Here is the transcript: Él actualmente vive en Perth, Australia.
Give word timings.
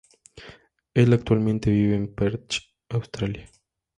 Él 0.95 1.13
actualmente 1.13 1.69
vive 1.69 1.95
en 1.95 2.15
Perth, 2.15 2.53
Australia. 2.89 3.47